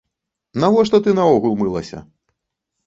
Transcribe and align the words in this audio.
Навошта 0.63 1.01
ты 1.09 1.15
наогул 1.21 1.53
мылася? 1.61 2.05